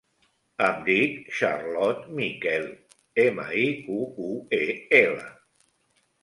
[0.67, 2.65] Em dic Charlotte Miquel:
[3.25, 3.99] ema, i, cu,
[4.31, 4.31] u,
[4.61, 4.63] e,
[5.03, 5.29] ela.